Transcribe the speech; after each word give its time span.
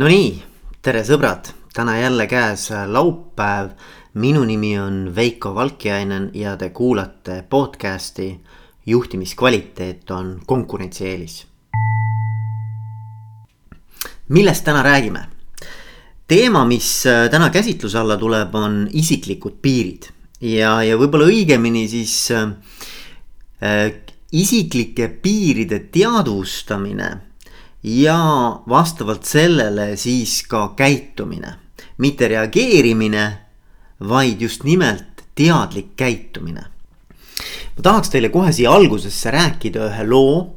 Nonii, 0.00 0.30
tere 0.80 1.02
sõbrad, 1.04 1.50
täna 1.76 1.98
jälle 1.98 2.24
käes 2.24 2.70
laupäev. 2.88 3.74
minu 4.14 4.44
nimi 4.44 4.78
on 4.78 5.12
Veiko 5.14 5.54
Valkjainen 5.54 6.30
ja 6.34 6.56
te 6.56 6.70
kuulate 6.70 7.44
podcast'i 7.50 8.40
juhtimiskvaliteet 8.86 10.10
on 10.10 10.40
konkurentsieelis. 10.46 11.46
millest 14.28 14.64
täna 14.64 14.82
räägime? 14.82 15.26
teema, 16.28 16.64
mis 16.64 17.04
täna 17.30 17.50
käsitluse 17.50 17.98
alla 17.98 18.16
tuleb, 18.16 18.54
on 18.54 18.88
isiklikud 18.92 19.60
piirid 19.62 20.08
ja, 20.40 20.82
ja 20.82 20.96
võib-olla 20.96 21.26
õigemini 21.28 21.88
siis 21.88 22.30
äh, 22.30 23.92
isiklike 24.32 25.08
piiride 25.08 25.78
teadvustamine 25.78 27.29
ja 27.82 28.60
vastavalt 28.68 29.24
sellele 29.24 29.96
siis 29.96 30.42
ka 30.48 30.72
käitumine, 30.76 31.54
mitte 31.98 32.28
reageerimine, 32.28 33.26
vaid 34.08 34.40
just 34.40 34.64
nimelt 34.64 35.24
teadlik 35.34 35.96
käitumine. 35.96 36.64
ma 37.76 37.82
tahaks 37.82 38.10
teile 38.10 38.28
kohe 38.28 38.52
siia 38.52 38.72
algusesse 38.72 39.30
rääkida 39.30 39.86
ühe 39.88 40.04
loo, 40.08 40.56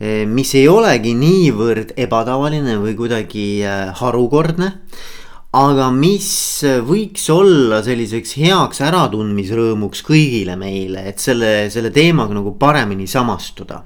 eh, 0.00 0.26
mis 0.26 0.54
ei 0.54 0.68
olegi 0.68 1.14
niivõrd 1.14 1.94
ebatavaline 1.96 2.78
või 2.82 2.96
kuidagi 2.98 3.62
eh, 3.62 3.92
harukordne 3.94 4.72
aga 5.58 5.90
mis 5.94 6.64
võiks 6.84 7.28
olla 7.32 7.78
selliseks 7.82 8.34
heaks 8.36 8.82
äratundmisrõõmuks 8.84 10.02
kõigile 10.04 10.58
meile, 10.60 11.06
et 11.08 11.22
selle, 11.22 11.70
selle 11.70 11.90
teemaga 11.94 12.34
nagu 12.34 12.52
paremini 12.58 13.06
samastuda 13.06 13.80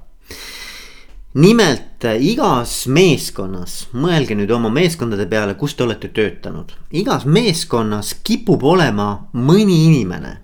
nimelt 1.33 2.05
igas 2.21 2.87
meeskonnas, 2.93 3.87
mõelge 3.97 4.37
nüüd 4.37 4.51
oma 4.53 4.69
meeskondade 4.73 5.25
peale, 5.31 5.55
kus 5.57 5.75
te 5.75 5.85
olete 5.87 6.11
töötanud. 6.13 6.73
igas 6.93 7.25
meeskonnas 7.25 8.15
kipub 8.25 8.63
olema 8.63 9.29
mõni 9.33 9.87
inimene. 9.87 10.39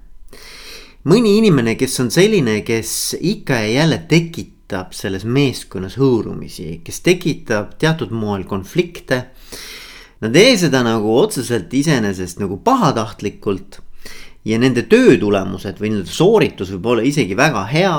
mõni 1.04 1.38
inimene, 1.38 1.74
kes 1.74 2.00
on 2.00 2.10
selline, 2.10 2.62
kes 2.62 3.16
ikka 3.20 3.54
ja 3.54 3.68
jälle 3.82 3.98
tekitab 4.08 4.92
selles 4.92 5.24
meeskonnas 5.24 5.96
hõõrumisi, 5.96 6.80
kes 6.84 7.00
tekitab 7.00 7.78
teatud 7.78 8.10
moel 8.10 8.44
konflikte. 8.44 9.26
Nad 10.20 10.36
ei 10.36 10.50
tee 10.50 10.56
seda 10.56 10.82
nagu 10.82 11.18
otseselt 11.18 11.72
iseenesest 11.72 12.40
nagu 12.40 12.56
pahatahtlikult 12.56 13.80
ja 14.48 14.58
nende 14.60 14.86
töö 14.88 15.16
tulemused 15.20 15.80
või 15.80 15.92
nende 15.92 16.08
sooritus 16.12 16.70
võib 16.72 16.86
olla 16.92 17.04
isegi 17.04 17.36
väga 17.36 17.66
hea. 17.68 17.94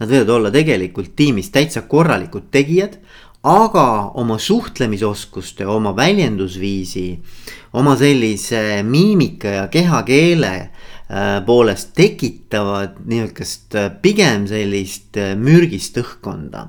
Nad 0.00 0.10
võivad 0.10 0.32
olla 0.36 0.50
tegelikult 0.54 1.14
tiimis 1.16 1.52
täitsa 1.54 1.84
korralikud 1.86 2.48
tegijad, 2.50 2.98
aga 3.46 3.86
oma 4.18 4.38
suhtlemisoskuste, 4.38 5.66
oma 5.66 5.94
väljendusviisi, 5.96 7.06
oma 7.78 7.94
sellise 7.98 8.82
miimika 8.86 9.56
ja 9.60 9.68
kehakeele 9.70 10.54
poolest 11.46 11.90
tekitavad 11.96 12.94
niisugust 13.04 13.74
äh, 13.76 13.90
pigem 14.02 14.46
sellist 14.48 15.18
äh, 15.20 15.34
mürgist 15.36 15.98
õhkkonda. 16.00 16.66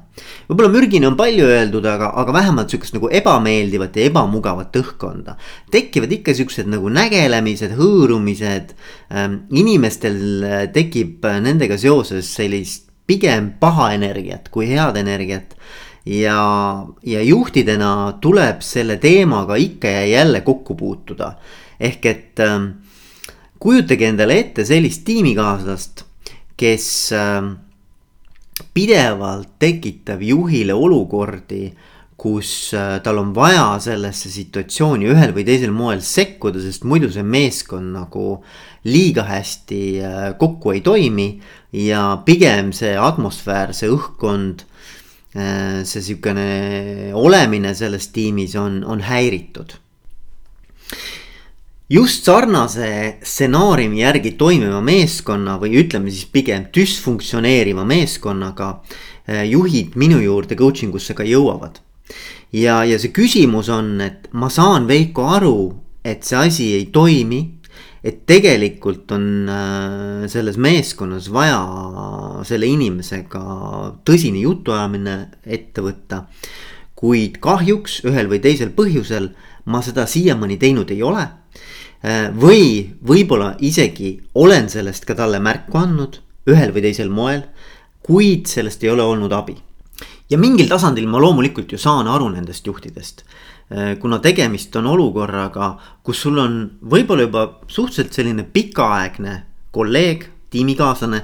võib-olla 0.50 0.72
mürgine 0.74 1.08
on 1.08 1.18
palju 1.20 1.46
öeldud, 1.48 1.86
aga, 1.88 2.12
aga 2.20 2.36
vähemalt 2.36 2.74
sihukest 2.74 2.98
nagu 2.98 3.12
ebameeldivat 3.22 3.96
ja 3.96 4.10
ebamugavat 4.12 4.76
õhkkonda. 4.82 5.38
tekivad 5.72 6.12
ikka 6.20 6.36
siuksed 6.36 6.68
nagu 6.68 6.92
nägelemised, 6.92 7.78
hõõrumised. 7.80 8.76
Ähm, 9.14 9.44
inimestel 9.52 10.20
tekib 10.74 11.24
nendega 11.24 11.78
seoses 11.78 12.34
sellist 12.36 12.90
pigem 13.08 13.54
paha 13.60 13.94
energiat 13.96 14.48
kui 14.52 14.70
head 14.72 14.98
energiat 15.00 15.56
ja, 16.06 16.86
ja 17.04 17.22
juhtidena 17.24 18.18
tuleb 18.22 18.62
selle 18.62 18.98
teemaga 18.98 19.56
ikka 19.56 19.88
ja 19.88 20.06
jälle 20.06 20.42
kokku 20.42 20.76
puutuda. 20.76 21.34
ehk 21.80 22.06
et 22.06 22.40
äh, 22.40 22.62
kujutage 23.64 24.10
endale 24.12 24.36
ette 24.42 24.66
sellist 24.68 25.06
tiimikaaslast, 25.08 26.04
kes 26.60 26.88
ähm, 27.16 27.54
pidevalt 28.76 29.56
tekitab 29.62 30.22
juhile 30.26 30.76
olukordi, 30.76 31.70
kus 32.20 32.50
äh, 32.78 32.98
tal 33.04 33.22
on 33.22 33.32
vaja 33.36 33.78
sellesse 33.84 34.30
situatsiooni 34.32 35.08
ühel 35.12 35.34
või 35.36 35.46
teisel 35.48 35.72
moel 35.76 36.04
sekkuda, 36.04 36.60
sest 36.64 36.84
muidu 36.88 37.10
see 37.12 37.24
meeskond 37.24 37.96
nagu 37.96 38.28
liiga 38.88 39.26
hästi 39.28 39.82
äh, 40.04 40.28
kokku 40.40 40.76
ei 40.76 40.84
toimi. 40.84 41.30
ja 41.74 42.22
pigem 42.26 42.70
see 42.76 42.94
atmosfäär, 43.00 43.72
see 43.74 43.90
õhkkond, 43.90 44.68
äh, 45.40 45.82
see 45.88 46.04
sihukene 46.04 47.16
olemine 47.18 47.74
selles 47.76 48.12
tiimis 48.14 48.60
on, 48.60 48.84
on 48.84 49.02
häiritud 49.08 49.80
just 51.94 52.26
sarnase 52.26 53.18
stsenaariumi 53.22 54.00
järgi 54.02 54.32
toimiva 54.40 54.80
meeskonna 54.82 55.60
või 55.62 55.76
ütleme 55.84 56.10
siis 56.10 56.26
pigem 56.26 56.64
düsfunktsioneeriva 56.74 57.84
meeskonnaga 57.86 58.70
eh, 59.28 59.44
juhid 59.52 59.94
minu 60.02 60.18
juurde 60.24 60.58
coaching 60.58 60.96
usse 60.98 61.14
ka 61.14 61.26
jõuavad. 61.28 61.78
ja, 62.54 62.82
ja 62.84 62.98
see 62.98 63.14
küsimus 63.14 63.70
on, 63.70 64.00
et 64.02 64.26
ma 64.34 64.50
saan 64.50 64.88
Veiko 64.90 65.28
aru, 65.36 65.58
et 66.02 66.26
see 66.26 66.40
asi 66.40 66.72
ei 66.80 66.88
toimi. 66.90 67.60
et 68.04 68.26
tegelikult 68.26 69.12
on 69.12 69.28
äh, 69.48 70.26
selles 70.28 70.58
meeskonnas 70.58 71.30
vaja 71.32 71.62
selle 72.44 72.68
inimesega 72.68 73.44
tõsine 74.04 74.42
jutuajamine 74.42 75.16
ette 75.46 75.82
võtta. 75.82 76.24
kuid 76.96 77.38
kahjuks 77.38 78.02
ühel 78.10 78.28
või 78.34 78.42
teisel 78.42 78.74
põhjusel 78.74 79.30
ma 79.66 79.86
seda 79.86 80.08
siiamaani 80.10 80.58
teinud 80.58 80.90
ei 80.90 81.04
ole 81.04 81.30
või 82.36 82.92
võib-olla 83.08 83.54
isegi 83.64 84.18
olen 84.36 84.68
sellest 84.70 85.06
ka 85.08 85.16
talle 85.16 85.40
märku 85.40 85.78
andnud 85.80 86.20
ühel 86.52 86.74
või 86.76 86.84
teisel 86.84 87.10
moel, 87.10 87.46
kuid 88.04 88.50
sellest 88.52 88.84
ei 88.84 88.92
ole 88.92 89.04
olnud 89.04 89.32
abi. 89.32 89.56
ja 90.30 90.38
mingil 90.38 90.68
tasandil 90.68 91.08
ma 91.08 91.20
loomulikult 91.22 91.72
ju 91.72 91.78
saan 91.78 92.08
aru 92.08 92.30
nendest 92.30 92.68
juhtidest. 92.68 93.24
Äh, 93.72 94.00
kuna 94.00 94.20
tegemist 94.20 94.76
on 94.76 94.88
olukorraga, 94.88 95.78
kus 96.04 96.22
sul 96.22 96.38
on 96.38 96.72
võib-olla 96.82 97.22
juba 97.22 97.44
suhteliselt 97.68 98.14
selline 98.14 98.44
pikaaegne 98.44 99.44
kolleeg, 99.72 100.26
tiimikaaslane, 100.50 101.24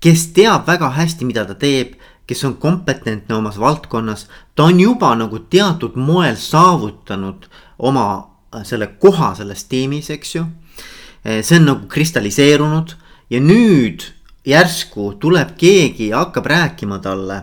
kes 0.00 0.26
teab 0.36 0.66
väga 0.66 0.90
hästi, 0.90 1.24
mida 1.24 1.44
ta 1.44 1.54
teeb 1.54 1.96
kes 2.28 2.44
on 2.44 2.58
kompetentne 2.60 3.34
omas 3.34 3.56
valdkonnas, 3.58 4.26
ta 4.54 4.64
on 4.68 4.80
juba 4.80 5.14
nagu 5.16 5.38
teatud 5.38 5.96
moel 5.96 6.36
saavutanud 6.36 7.46
oma 7.78 8.04
Äh, 8.18 8.37
selle 8.64 8.86
koha 9.00 9.34
selles 9.36 9.64
tiimis, 9.68 10.10
eks 10.10 10.34
ju. 10.34 10.44
Äh, 11.26 11.42
see 11.42 11.58
on 11.60 11.68
nagu 11.68 11.88
kristalliseerunud 11.90 12.94
ja 13.30 13.40
nüüd 13.44 14.06
järsku 14.48 15.12
tuleb 15.20 15.56
keegi 15.60 16.10
ja 16.12 16.24
hakkab 16.24 16.46
rääkima 16.46 16.98
talle. 17.04 17.42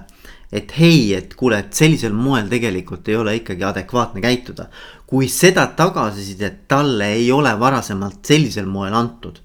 et 0.56 0.72
hei, 0.78 1.14
et 1.14 1.34
kuule, 1.36 1.58
et 1.60 1.74
sellisel 1.74 2.14
moel 2.14 2.46
tegelikult 2.48 3.08
ei 3.10 3.16
ole 3.16 3.34
ikkagi 3.36 3.64
adekvaatne 3.64 4.22
käituda. 4.22 4.66
kui 5.06 5.28
seda 5.28 5.68
tagasisidet 5.68 6.68
talle 6.68 7.08
ei 7.14 7.32
ole 7.32 7.60
varasemalt 7.60 8.26
sellisel 8.26 8.66
moel 8.66 8.94
antud 8.94 9.42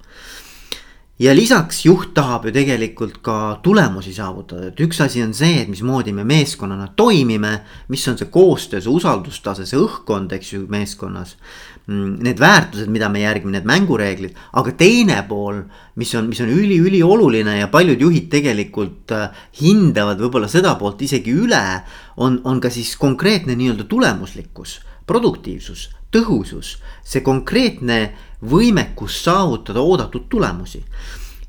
ja 1.21 1.33
lisaks 1.35 1.83
juht 1.85 2.15
tahab 2.17 2.47
ju 2.47 2.51
tegelikult 2.55 3.19
ka 3.21 3.35
tulemusi 3.63 4.13
saavutada, 4.15 4.71
et 4.71 4.79
üks 4.81 5.01
asi 5.03 5.21
on 5.21 5.35
see, 5.37 5.59
et 5.61 5.69
mismoodi 5.69 6.13
me 6.17 6.23
meeskonnana 6.25 6.87
toimime. 6.97 7.59
mis 7.87 8.07
on 8.07 8.17
see 8.17 8.29
koostöö, 8.31 8.81
see 8.81 8.89
usaldustase, 8.89 9.67
see 9.69 9.77
õhkkond, 9.77 10.33
eks 10.33 10.53
ju, 10.53 10.65
meeskonnas. 10.69 11.35
Mm, 11.87 12.17
need 12.25 12.39
väärtused, 12.39 12.89
mida 12.89 13.09
me 13.09 13.21
järgime, 13.21 13.51
need 13.51 13.69
mängureeglid, 13.69 14.35
aga 14.57 14.73
teine 14.77 15.21
pool, 15.27 15.63
mis 15.95 16.13
on, 16.15 16.29
mis 16.29 16.41
on 16.41 16.49
üliülioluline 16.49 17.57
ja 17.59 17.69
paljud 17.73 18.01
juhid 18.01 18.29
tegelikult 18.31 19.13
äh, 19.17 19.29
hindavad 19.61 20.21
võib-olla 20.21 20.49
seda 20.49 20.75
poolt 20.79 21.01
isegi 21.01 21.33
üle. 21.33 21.81
on, 22.17 22.41
on 22.43 22.61
ka 22.61 22.69
siis 22.69 22.95
konkreetne 22.97 23.55
nii-öelda 23.57 23.83
tulemuslikkus, 23.89 24.79
produktiivsus, 25.09 25.89
tõhusus, 26.13 26.75
see 27.03 27.23
konkreetne 27.25 28.11
võimekus 28.41 29.21
saavutada 29.23 29.81
oodatud 29.81 30.27
tulemusi. 30.29 30.83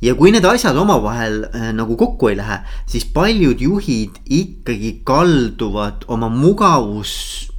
Ja 0.03 0.17
kui 0.19 0.33
need 0.35 0.43
asjad 0.49 0.77
omavahel 0.81 1.45
äh, 1.47 1.69
nagu 1.77 1.95
kokku 1.99 2.33
ei 2.33 2.37
lähe, 2.41 2.59
siis 2.91 3.05
paljud 3.07 3.61
juhid 3.63 4.17
ikkagi 4.27 4.97
kalduvad 5.07 6.03
oma 6.11 6.27
mugavus, 6.33 7.13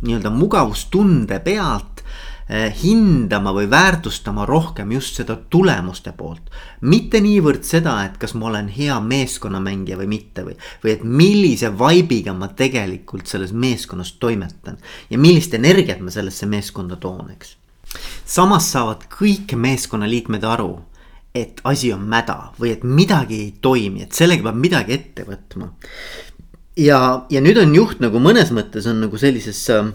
nii-öelda 0.04 0.32
mugavustunde 0.34 1.40
pealt 1.46 1.93
hindama 2.50 3.54
või 3.56 3.70
väärtustama 3.72 4.46
rohkem 4.46 4.92
just 4.92 5.16
seda 5.16 5.38
tulemuste 5.50 6.12
poolt. 6.12 6.52
mitte 6.82 7.22
niivõrd 7.24 7.64
seda, 7.64 7.96
et 8.06 8.18
kas 8.18 8.34
ma 8.34 8.50
olen 8.52 8.68
hea 8.68 9.00
meeskonnamängija 9.00 9.98
või 9.98 10.08
mitte 10.08 10.44
või, 10.44 10.58
või 10.84 10.92
et 10.92 11.04
millise 11.04 11.72
vibe'iga 11.72 12.34
ma 12.34 12.48
tegelikult 12.48 13.28
selles 13.28 13.54
meeskonnas 13.54 14.12
toimetan 14.20 14.78
ja 15.10 15.18
millist 15.18 15.54
energiat 15.54 16.00
ma 16.00 16.12
sellesse 16.12 16.46
meeskonda 16.46 16.96
toon, 16.96 17.32
eks 17.32 17.58
samas 18.26 18.72
saavad 18.72 19.06
kõik 19.12 19.56
meeskonnaliikmed 19.60 20.44
aru, 20.44 20.78
et 21.36 21.62
asi 21.64 21.92
on 21.94 22.06
mäda 22.10 22.54
või 22.60 22.74
et 22.74 22.84
midagi 22.84 23.40
ei 23.40 23.52
toimi, 23.62 24.04
et 24.06 24.14
sellega 24.14 24.46
peab 24.48 24.60
midagi 24.62 24.94
ette 24.94 25.26
võtma. 25.28 25.72
ja, 26.78 27.26
ja 27.30 27.42
nüüd 27.42 27.58
on 27.62 27.76
juht 27.76 28.02
nagu 28.02 28.20
mõnes 28.20 28.52
mõttes 28.54 28.88
on 28.90 29.02
nagu 29.02 29.18
sellises 29.18 29.62
äh, 29.70 29.94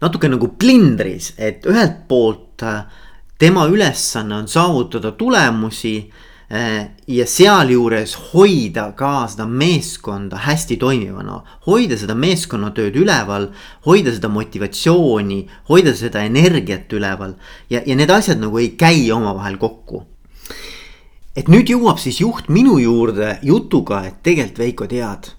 natuke 0.00 0.28
nagu 0.28 0.52
plindris, 0.58 1.32
et 1.38 1.66
ühelt 1.66 2.04
poolt 2.08 2.62
äh, 2.62 2.84
tema 3.38 3.66
ülesanne 3.68 4.42
on 4.42 4.48
saavutada 4.48 5.12
tulemusi 5.12 5.98
Äh, 6.50 6.90
ja 7.10 7.24
sealjuures 7.26 8.12
hoida 8.30 8.92
ka 8.94 9.24
seda 9.26 9.48
meeskonda 9.50 10.38
hästi 10.44 10.76
toimivana, 10.78 11.40
hoida 11.66 11.96
seda 11.98 12.14
meeskonnatööd 12.14 12.94
üleval, 13.00 13.48
hoida 13.82 14.12
seda 14.14 14.30
motivatsiooni, 14.30 15.40
hoida 15.66 15.90
seda 15.98 16.22
energiat 16.22 16.94
üleval 16.94 17.34
ja, 17.66 17.80
ja 17.82 17.96
need 17.98 18.12
asjad 18.14 18.38
nagu 18.38 18.60
ei 18.62 18.76
käi 18.78 19.10
omavahel 19.10 19.58
kokku. 19.58 20.04
et 21.34 21.50
nüüd 21.50 21.66
jõuab 21.66 21.98
siis 21.98 22.20
juht 22.22 22.46
minu 22.46 22.78
juurde 22.78 23.40
jutuga, 23.42 24.04
et 24.06 24.22
tegelikult 24.22 24.62
Veiko 24.62 24.86
tead 24.86 25.32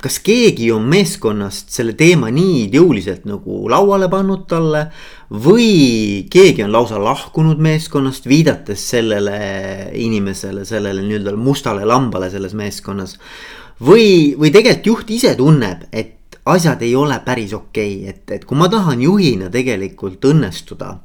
kas 0.00 0.16
keegi 0.24 0.70
on 0.72 0.86
meeskonnast 0.88 1.68
selle 1.74 1.92
teema 1.92 2.30
nii 2.32 2.70
jõuliselt 2.72 3.26
nagu 3.28 3.66
lauale 3.68 4.08
pannud 4.08 4.46
talle 4.48 4.86
või 5.30 6.24
keegi 6.32 6.64
on 6.64 6.72
lausa 6.72 7.00
lahkunud 7.02 7.60
meeskonnast, 7.60 8.24
viidates 8.28 8.86
sellele 8.94 9.90
inimesele, 10.00 10.64
sellele 10.64 11.04
nii-öelda 11.04 11.36
mustale 11.36 11.84
lambale 11.84 12.30
selles 12.30 12.56
meeskonnas. 12.56 13.18
või, 13.84 14.32
või 14.38 14.50
tegelikult 14.50 14.86
juht 14.86 15.10
ise 15.10 15.34
tunneb, 15.36 15.84
et 15.92 16.40
asjad 16.44 16.80
ei 16.82 16.94
ole 16.96 17.20
päris 17.24 17.52
okei 17.52 18.00
okay., 18.00 18.08
et, 18.08 18.30
et 18.30 18.44
kui 18.44 18.56
ma 18.56 18.68
tahan 18.68 19.02
juhina 19.02 19.50
tegelikult 19.50 20.24
õnnestuda 20.24 20.96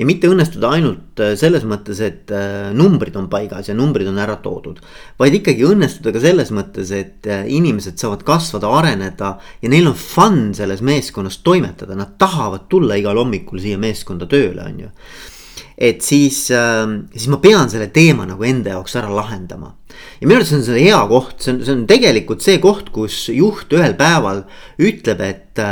ja 0.00 0.06
mitte 0.08 0.30
õnnestuda 0.32 0.70
ainult 0.76 1.20
äh, 1.20 1.34
selles 1.38 1.66
mõttes, 1.68 2.00
et 2.04 2.30
äh, 2.32 2.70
numbrid 2.76 3.16
on 3.20 3.28
paigas 3.32 3.68
ja 3.68 3.76
numbrid 3.76 4.08
on 4.08 4.20
ära 4.22 4.38
toodud. 4.40 4.80
vaid 5.20 5.36
ikkagi 5.36 5.66
õnnestuda 5.68 6.14
ka 6.14 6.22
selles 6.24 6.52
mõttes, 6.56 6.92
et 6.96 7.28
äh, 7.28 7.44
inimesed 7.52 8.00
saavad 8.00 8.24
kasvada, 8.26 8.70
areneda 8.80 9.34
ja 9.60 9.72
neil 9.72 9.90
on 9.90 9.98
fun 9.98 10.54
selles 10.56 10.80
meeskonnas 10.86 11.42
toimetada, 11.44 11.98
nad 11.98 12.16
tahavad 12.20 12.68
tulla 12.72 12.96
igal 12.96 13.20
hommikul 13.20 13.60
siia 13.60 13.80
meeskonda 13.80 14.28
tööle, 14.30 14.64
on 14.64 14.86
ju 14.86 14.94
et 15.80 16.02
siis, 16.04 16.36
siis 16.52 17.26
ma 17.32 17.38
pean 17.40 17.70
selle 17.72 17.86
teema 17.88 18.26
nagu 18.28 18.44
enda 18.44 18.74
jaoks 18.74 18.98
ära 19.00 19.08
lahendama. 19.16 19.70
ja 20.20 20.28
minu 20.28 20.36
arust 20.36 20.52
see 20.52 20.58
on 20.58 20.66
see 20.66 20.82
hea 20.84 20.98
koht, 21.08 21.38
see 21.40 21.54
on, 21.54 21.62
see 21.64 21.72
on 21.72 21.86
tegelikult 21.88 22.44
see 22.44 22.58
koht, 22.60 22.90
kus 22.92 23.22
juht 23.32 23.72
ühel 23.72 23.96
päeval 23.96 24.42
ütleb, 24.76 25.24
et 25.24 25.62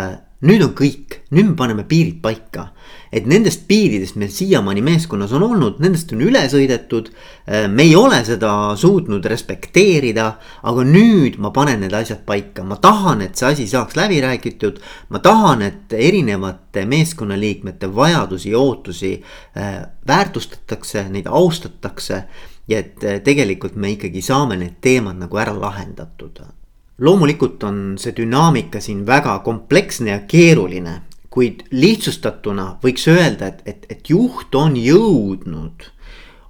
nüüd 0.48 0.64
on 0.64 0.72
kõik, 0.76 1.20
nüüd 1.36 1.50
me 1.50 1.56
paneme 1.60 1.84
piirid 1.88 2.22
paika 2.24 2.70
et 3.12 3.26
nendest 3.26 3.64
piiridest 3.68 4.18
meil 4.20 4.30
siiamaani 4.32 4.82
meeskonnas 4.84 5.32
on 5.36 5.44
olnud, 5.46 5.78
nendest 5.82 6.12
on 6.12 6.22
üle 6.24 6.42
sõidetud. 6.50 7.10
Äh, 7.48 7.66
me 7.70 7.86
ei 7.88 7.94
ole 7.96 8.20
seda 8.26 8.52
suutnud 8.78 9.24
respekteerida, 9.30 10.28
aga 10.68 10.84
nüüd 10.86 11.38
ma 11.42 11.52
panen 11.54 11.82
need 11.84 11.96
asjad 11.96 12.24
paika, 12.28 12.64
ma 12.64 12.78
tahan, 12.82 13.24
et 13.24 13.38
see 13.38 13.48
asi 13.52 13.68
saaks 13.70 13.96
läbi 13.98 14.20
räägitud. 14.24 14.80
ma 15.08 15.18
tahan, 15.18 15.62
et 15.62 15.92
erinevate 15.92 16.84
meeskonnaliikmete 16.84 17.94
vajadusi 17.94 18.50
ja 18.50 18.58
ootusi 18.58 19.14
äh, 19.56 19.82
väärtustatakse, 20.06 21.08
neid 21.08 21.26
austatakse 21.26 22.24
ja 22.68 22.78
et 22.78 23.04
äh, 23.04 23.20
tegelikult 23.24 23.76
me 23.76 23.90
ikkagi 23.96 24.22
saame 24.22 24.56
need 24.56 24.80
teemad 24.80 25.16
nagu 25.16 25.36
ära 25.38 25.56
lahendatud 25.60 26.40
loomulikult 26.98 27.62
on 27.62 27.94
see 27.98 28.12
dünaamika 28.16 28.80
siin 28.82 29.04
väga 29.06 29.38
kompleksne 29.46 30.10
ja 30.10 30.20
keeruline 30.26 31.02
kuid 31.30 31.66
lihtsustatuna 31.70 32.78
võiks 32.82 33.06
öelda, 33.10 33.52
et, 33.52 33.62
et, 33.66 33.86
et 33.92 34.10
juht 34.10 34.54
on 34.56 34.76
jõudnud 34.76 35.84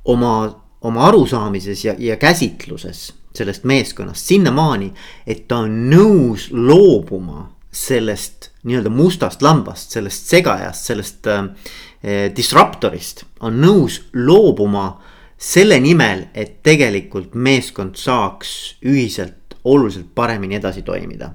oma, 0.08 0.34
oma 0.80 1.06
arusaamises 1.10 1.84
ja, 1.84 1.94
ja 1.98 2.16
käsitluses 2.16 3.08
sellest 3.38 3.66
meeskonnast 3.68 4.30
sinnamaani, 4.30 4.92
et 5.26 5.46
ta 5.48 5.62
on 5.66 5.74
nõus 5.90 6.48
loobuma 6.54 7.48
sellest 7.74 8.50
nii-öelda 8.66 8.90
mustast 8.90 9.42
lambast, 9.44 9.92
sellest 9.94 10.30
segajast, 10.30 10.88
sellest 10.88 11.28
äh, 11.30 11.44
disruptorist, 12.34 13.24
on 13.44 13.60
nõus 13.62 14.00
loobuma 14.14 14.90
selle 15.38 15.78
nimel, 15.82 16.26
et 16.34 16.58
tegelikult 16.66 17.36
meeskond 17.38 17.98
saaks 17.98 18.78
ühiselt 18.82 19.58
oluliselt 19.68 20.10
paremini 20.14 20.58
edasi 20.58 20.82
toimida 20.82 21.30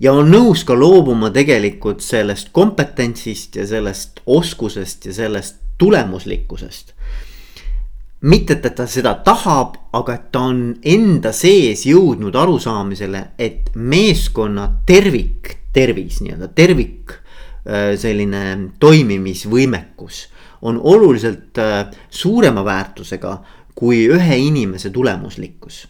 ja 0.00 0.12
on 0.12 0.30
nõus 0.30 0.64
ka 0.66 0.76
loobuma 0.76 1.30
tegelikult 1.34 2.04
sellest 2.04 2.50
kompetentsist 2.56 3.56
ja 3.56 3.66
sellest 3.66 4.20
oskusest 4.26 5.06
ja 5.06 5.14
sellest 5.14 5.62
tulemuslikkusest. 5.78 6.92
mitte, 8.20 8.52
et 8.52 8.74
ta 8.74 8.86
seda 8.86 9.14
tahab, 9.24 9.76
aga 9.92 10.14
et 10.14 10.30
ta 10.32 10.40
on 10.48 10.60
enda 10.82 11.32
sees 11.32 11.84
jõudnud 11.86 12.34
arusaamisele, 12.34 13.20
et 13.38 13.70
meeskonna 13.74 14.70
tervik, 14.86 15.56
tervis 15.72 16.22
nii-öelda 16.24 16.48
tervik 16.48 17.12
äh, 17.12 17.92
selline 18.00 18.72
toimimisvõimekus 18.80 20.26
on 20.62 20.80
oluliselt 20.80 21.58
äh, 21.58 21.86
suurema 22.10 22.64
väärtusega 22.64 23.36
kui 23.76 24.06
ühe 24.08 24.38
inimese 24.40 24.90
tulemuslikkus 24.90 25.84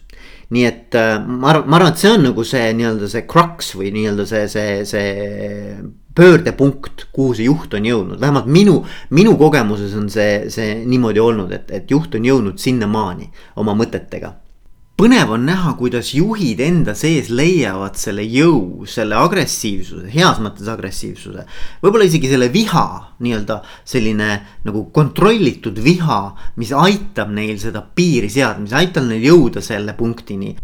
nii 0.55 0.65
et 0.67 0.95
äh, 0.95 1.17
ma 1.19 1.51
arvan, 1.51 1.69
ma 1.69 1.79
arvan, 1.79 1.93
et 1.93 2.01
see 2.01 2.11
on 2.13 2.25
nagu 2.29 2.45
see 2.47 2.71
nii-öelda 2.77 3.09
see 3.11 3.25
crux 3.27 3.73
või 3.75 3.91
nii-öelda 3.95 4.25
see, 4.29 4.47
see, 4.51 4.75
see 4.87 5.75
pöördepunkt, 6.17 7.07
kuhu 7.13 7.35
see 7.37 7.49
juht 7.49 7.75
on 7.77 7.85
jõudnud, 7.85 8.21
vähemalt 8.21 8.49
minu, 8.49 8.79
minu 9.13 9.35
kogemuses 9.37 9.93
on 9.99 10.09
see, 10.13 10.47
see 10.53 10.79
niimoodi 10.87 11.21
olnud, 11.21 11.53
et, 11.53 11.71
et 11.71 11.91
juht 11.93 12.15
on 12.17 12.25
jõudnud 12.25 12.61
sinnamaani 12.63 13.29
oma 13.61 13.75
mõtetega 13.77 14.33
põnev 14.97 15.29
on 15.35 15.43
näha, 15.45 15.75
kuidas 15.77 16.09
juhid 16.17 16.61
enda 16.63 16.95
sees 16.97 17.29
leiavad 17.29 17.97
selle 17.99 18.23
jõu, 18.25 18.85
selle 18.89 19.17
agressiivsuse, 19.19 20.09
heas 20.13 20.39
mõttes 20.41 20.69
agressiivsuse. 20.73 21.45
võib-olla 21.83 22.07
isegi 22.09 22.31
selle 22.31 22.49
viha, 22.53 22.87
nii-öelda 23.21 23.59
selline 23.85 24.29
nagu 24.65 24.87
kontrollitud 24.93 25.77
viha, 25.83 26.21
mis 26.57 26.73
aitab 26.73 27.29
neil 27.29 27.59
seda 27.61 27.83
piiri 27.85 28.29
seada, 28.29 28.57
mis 28.63 28.73
aitab 28.73 29.05
neil 29.05 29.29
jõuda 29.29 29.61
selle 29.61 29.93
punktini 29.97 30.55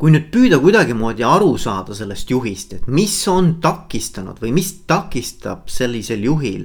kui 0.00 0.10
nüüd 0.10 0.30
püüda 0.34 0.58
kuidagimoodi 0.58 1.22
aru 1.22 1.52
saada 1.60 1.94
sellest 1.94 2.30
juhist, 2.32 2.72
et 2.74 2.86
mis 2.90 3.14
on 3.30 3.52
takistanud 3.62 4.40
või 4.42 4.50
mis 4.56 4.72
takistab 4.88 5.68
sellisel 5.70 6.24
juhil 6.26 6.64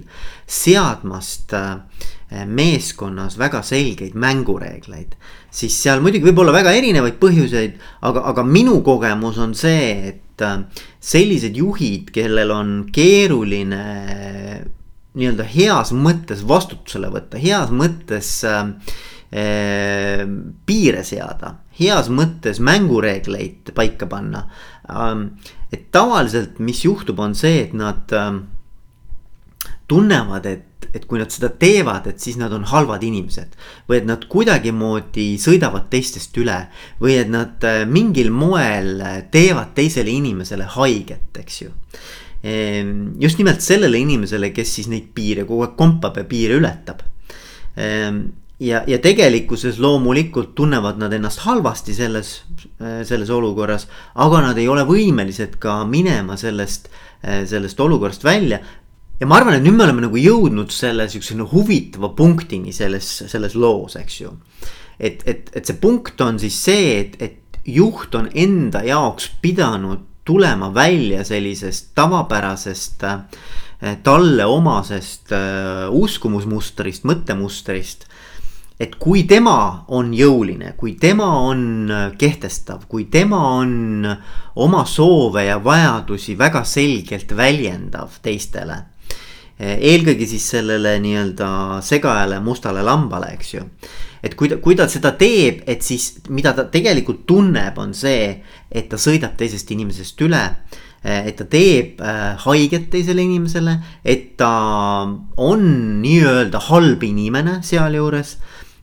seadmast 0.49 1.53
äh, 1.53 1.83
meeskonnas 2.45 3.37
väga 3.39 3.61
selgeid 3.65 4.15
mängureegleid. 4.19 5.15
siis 5.51 5.77
seal 5.81 6.01
muidugi 6.03 6.27
võib 6.27 6.43
olla 6.43 6.51
väga 6.55 6.73
erinevaid 6.75 7.19
põhjuseid, 7.21 7.79
aga, 8.01 8.25
aga 8.31 8.43
minu 8.43 8.81
kogemus 8.83 9.37
on 9.39 9.55
see, 9.55 10.11
et 10.11 10.43
äh, 10.43 10.63
sellised 10.99 11.55
juhid, 11.55 12.11
kellel 12.11 12.51
on 12.51 12.77
keeruline 12.91 13.83
nii-öelda 15.15 15.45
heas 15.47 15.93
mõttes 15.95 16.41
vastutusele 16.47 17.07
võtta, 17.13 17.39
heas 17.39 17.71
mõttes 17.71 18.41
äh, 18.43 18.65
äh, 19.31 20.25
piire 20.65 21.05
seada 21.07 21.55
heas 21.79 22.09
mõttes 22.11 22.61
mängureegleid 22.63 23.73
paika 23.75 24.07
panna. 24.09 24.45
Ähm, 24.89 25.27
et 25.73 25.89
tavaliselt, 25.95 26.59
mis 26.63 26.83
juhtub, 26.85 27.19
on 27.19 27.35
see, 27.35 27.65
et 27.65 27.73
nad 27.75 28.11
ähm, 28.15 28.45
tunnevad, 29.87 30.45
et, 30.49 30.87
et 30.93 31.05
kui 31.05 31.19
nad 31.21 31.31
seda 31.33 31.51
teevad, 31.61 32.07
et 32.09 32.21
siis 32.21 32.37
nad 32.41 32.53
on 32.55 32.65
halvad 32.69 33.03
inimesed. 33.05 33.55
või 33.89 33.99
et 33.99 34.07
nad 34.09 34.25
kuidagimoodi 34.29 35.27
sõidavad 35.41 35.89
teistest 35.89 36.37
üle 36.41 36.57
või 37.01 37.17
et 37.21 37.29
nad 37.29 37.63
äh, 37.63 37.83
mingil 37.89 38.31
moel 38.31 39.03
teevad 39.31 39.75
teisele 39.77 40.11
inimesele 40.11 40.69
haiget, 40.77 41.41
eks 41.41 41.61
ju 41.61 41.73
ehm, 42.43 42.95
just 43.21 43.37
nimelt 43.41 43.61
sellele 43.61 44.01
inimesele, 44.01 44.51
kes 44.53 44.79
siis 44.79 44.89
neid 44.91 45.11
piire 45.13 45.45
kogu 45.45 45.67
aeg 45.67 45.77
kompab 45.77 46.17
ja 46.17 46.25
piire 46.29 46.57
ületab 46.61 47.05
ehm, 47.75 48.25
ja, 48.59 48.83
ja 48.87 48.99
tegelikkuses 49.03 49.79
loomulikult 49.83 50.55
tunnevad 50.55 50.97
nad 50.97 51.13
ennast 51.13 51.43
halvasti 51.45 51.93
selles, 51.93 52.37
selles 53.03 53.29
olukorras. 53.29 53.87
aga 54.15 54.41
nad 54.49 54.57
ei 54.57 54.67
ole 54.67 54.85
võimelised 54.87 55.59
ka 55.59 55.83
minema 55.85 56.37
sellest, 56.39 56.89
sellest 57.21 57.79
olukorrast 57.79 58.23
välja. 58.23 58.59
Ja 59.19 59.27
ma 59.27 59.39
arvan, 59.39 59.57
et 59.57 59.63
nüüd 59.63 59.77
me 59.77 59.85
oleme 59.85 60.05
nagu 60.07 60.19
jõudnud 60.19 60.73
selle 60.75 61.07
sihukese 61.11 61.37
no, 61.39 61.47
huvitava 61.51 62.11
punktini 62.17 62.73
selles, 62.75 63.07
selles 63.31 63.55
loos, 63.55 63.95
eks 63.99 64.19
ju. 64.21 64.33
et, 64.99 65.23
et, 65.27 65.49
et 65.55 65.65
see 65.65 65.79
punkt 65.81 66.21
on 66.21 66.39
siis 66.41 66.57
see, 66.67 66.91
et, 66.99 67.15
et 67.21 67.59
juht 67.65 68.15
on 68.15 68.27
enda 68.33 68.83
jaoks 68.85 69.29
pidanud 69.41 70.03
tulema 70.25 70.71
välja 70.73 71.23
sellisest 71.25 71.93
tavapärasest 71.95 73.03
talle 74.03 74.45
omasest 74.49 75.33
uskumusmustrist, 75.93 77.03
mõttemustrist 77.05 78.07
et 78.79 78.95
kui 78.99 79.23
tema 79.27 79.85
on 79.95 80.11
jõuline, 80.15 80.73
kui 80.77 80.95
tema 80.99 81.29
on 81.47 81.91
äh, 81.91 82.09
kehtestav, 82.19 82.85
kui 82.91 83.07
tema 83.11 83.39
on 83.61 84.03
oma 84.61 84.83
soove 84.89 85.45
ja 85.47 85.61
vajadusi 85.63 86.35
väga 86.39 86.65
selgelt 86.67 87.31
väljendav 87.37 88.19
teistele. 88.25 88.81
Eh, 89.55 89.77
eelkõige 89.93 90.25
siis 90.27 90.43
sellele 90.51 90.97
nii-öelda 90.99 91.47
segajale 91.85 92.41
mustale 92.43 92.81
lambale, 92.83 93.29
eks 93.37 93.53
ju. 93.53 93.61
et 94.25 94.33
kui 94.35 94.49
ta, 94.51 94.57
kui 94.59 94.75
ta 94.75 94.87
seda 94.91 95.13
teeb, 95.15 95.61
et 95.69 95.85
siis 95.85 96.17
mida 96.33 96.51
ta 96.57 96.65
tegelikult 96.67 97.21
tunneb, 97.29 97.77
on 97.79 97.93
see, 97.93 98.41
et 98.71 98.89
ta 98.89 98.97
sõidab 98.99 99.37
teisest 99.39 99.71
inimesest 99.71 100.21
üle 100.25 100.41
et 101.05 101.35
ta 101.37 101.45
teeb 101.45 101.99
haiget 102.41 102.87
teisele 102.89 103.21
inimesele, 103.21 103.75
et 104.03 104.31
ta 104.41 104.49
on 105.37 105.67
nii-öelda 106.01 106.63
halb 106.71 107.03
inimene 107.05 107.59
sealjuures 107.63 108.31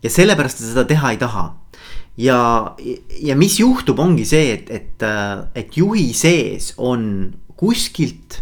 ja 0.04 0.12
sellepärast 0.14 0.62
ta 0.62 0.68
seda 0.68 0.84
teha 0.86 1.10
ei 1.10 1.18
taha 1.18 1.48
ja, 2.16 2.38
ja 3.20 3.36
mis 3.36 3.58
juhtub, 3.60 3.98
ongi 3.98 4.24
see, 4.28 4.54
et, 4.54 4.70
et, 4.70 5.04
et 5.58 5.76
juhi 5.76 6.12
sees 6.16 6.72
on 6.78 7.32
kuskilt 7.58 8.40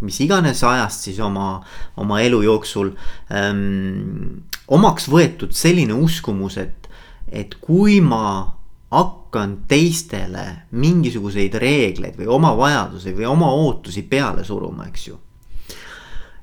mis 0.00 0.20
iganes 0.24 0.62
ajast 0.64 1.08
siis 1.08 1.18
oma, 1.20 1.60
oma 2.00 2.20
elu 2.24 2.42
jooksul 2.46 2.92
ähm, 3.34 4.40
omaks 4.68 5.08
võetud 5.10 5.52
selline 5.56 5.96
uskumus, 5.96 6.56
et, 6.60 6.88
et 7.28 7.56
kui 7.60 8.00
ma 8.04 8.56
hakkan 8.90 9.60
teistele 9.70 10.44
mingisuguseid 10.74 11.54
reegleid 11.62 12.18
või 12.18 12.30
oma 12.34 12.50
vajadusi 12.58 13.14
või 13.14 13.28
oma 13.30 13.52
ootusi 13.54 14.02
peale 14.02 14.44
suruma, 14.44 14.88
eks 14.90 15.06
ju. 15.08 15.18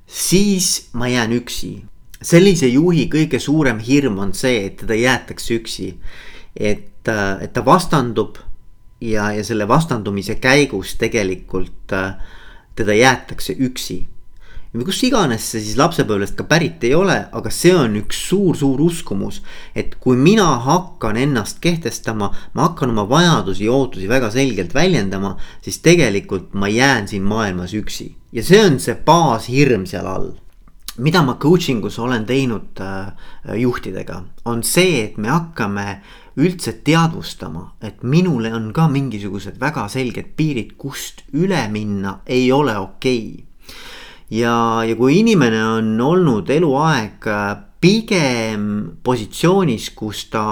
siis 0.05 0.89
ma 0.93 1.07
jään 1.07 1.33
üksi. 1.33 1.83
sellise 2.21 2.67
juhi 2.67 3.09
kõige 3.11 3.39
suurem 3.39 3.79
hirm 3.79 4.19
on 4.19 4.33
see, 4.33 4.65
et 4.65 4.77
teda 4.77 4.95
jäetakse 4.95 5.53
üksi. 5.59 5.97
et, 6.55 7.07
et 7.41 7.53
ta 7.53 7.65
vastandub 7.65 8.37
ja, 9.01 9.31
ja 9.31 9.43
selle 9.43 9.67
vastandumise 9.67 10.35
käigus 10.35 10.95
tegelikult 10.95 11.93
äh, 11.93 12.15
teda 12.77 12.95
jäetakse 12.95 13.57
üksi. 13.59 14.05
või 14.77 14.85
kus 14.85 14.99
iganes 15.07 15.45
see 15.49 15.61
siis 15.63 15.77
lapsepõlvest 15.79 16.35
ka 16.37 16.43
pärit 16.45 16.83
ei 16.85 16.91
ole, 16.93 17.15
aga 17.33 17.49
see 17.49 17.71
on 17.73 17.95
üks 17.97 18.19
suur-suur 18.29 18.81
uskumus. 18.83 19.41
et 19.75 19.95
kui 19.99 20.17
mina 20.17 20.47
hakkan 20.65 21.17
ennast 21.17 21.59
kehtestama, 21.63 22.31
ma 22.53 22.67
hakkan 22.67 22.93
oma 22.93 23.07
vajadusi 23.09 23.65
ja 23.65 23.71
ootusi 23.73 24.09
väga 24.09 24.31
selgelt 24.31 24.73
väljendama, 24.73 25.37
siis 25.61 25.79
tegelikult 25.79 26.53
ma 26.53 26.67
jään 26.67 27.07
siin 27.07 27.23
maailmas 27.23 27.73
üksi. 27.73 28.15
ja 28.31 28.43
see 28.43 28.65
on 28.65 28.79
see 28.79 28.95
baashirm 29.05 29.85
seal 29.85 30.05
all 30.05 30.35
mida 30.97 31.21
ma 31.21 31.35
coaching 31.35 31.85
us 31.85 31.99
olen 31.99 32.25
teinud 32.25 32.79
äh, 32.81 33.13
juhtidega, 33.55 34.23
on 34.45 34.63
see, 34.63 35.03
et 35.03 35.17
me 35.17 35.29
hakkame 35.29 36.01
üldse 36.37 36.75
teadvustama, 36.85 37.73
et 37.81 38.03
minule 38.03 38.51
on 38.53 38.69
ka 38.73 38.87
mingisugused 38.91 39.57
väga 39.59 39.87
selged 39.89 40.35
piirid, 40.37 40.75
kust 40.77 41.23
üle 41.33 41.63
minna 41.73 42.19
ei 42.25 42.51
ole 42.51 42.77
okei 42.77 43.23
okay. 43.33 43.77
ja, 44.29 44.83
ja 44.85 44.95
kui 44.95 45.19
inimene 45.23 45.63
on 45.79 45.95
olnud 46.01 46.49
eluaeg 46.53 47.27
äh, 47.31 47.47
pigem 47.81 48.97
positsioonis, 49.03 49.91
kus 49.97 50.27
ta 50.33 50.43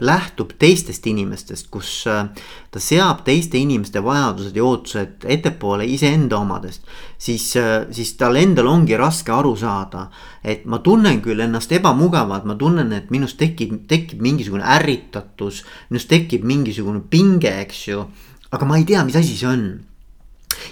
lähtub 0.00 0.52
teistest 0.58 1.06
inimestest, 1.06 1.68
kus 1.72 1.90
äh, 2.08 2.28
ta 2.70 2.80
seab 2.82 3.24
teiste 3.26 3.58
inimeste 3.60 4.02
vajadused 4.04 4.56
ja 4.56 4.64
ootused 4.64 5.26
ettepoole 5.28 5.84
iseenda 5.86 6.38
omadest. 6.38 6.82
siis, 7.18 7.56
äh, 7.56 7.86
siis 7.90 8.14
tal 8.16 8.36
endal 8.36 8.66
ongi 8.66 8.96
raske 8.96 9.32
aru 9.32 9.56
saada, 9.56 10.08
et 10.44 10.64
ma 10.64 10.78
tunnen 10.78 11.20
küll 11.20 11.40
ennast 11.40 11.72
ebamugavalt, 11.72 12.44
ma 12.44 12.54
tunnen, 12.54 12.92
et 12.92 13.10
minust 13.10 13.38
tekib, 13.38 13.76
tekib 13.88 14.20
mingisugune 14.20 14.64
ärritatus, 14.64 15.64
minust 15.90 16.08
tekib 16.08 16.44
mingisugune 16.44 17.04
pinge, 17.10 17.52
eks 17.60 17.86
ju. 17.88 18.04
aga 18.50 18.66
ma 18.66 18.78
ei 18.78 18.84
tea, 18.84 19.04
mis 19.04 19.16
asi 19.16 19.36
see 19.36 19.46
on 19.46 19.89